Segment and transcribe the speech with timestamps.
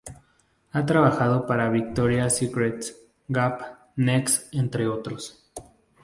[0.71, 2.83] Ha trabajado para Victoria's Secret,
[3.27, 3.61] Gap,
[3.97, 5.47] Next, entre otros.